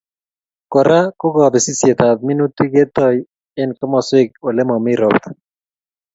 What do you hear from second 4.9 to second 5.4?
ropta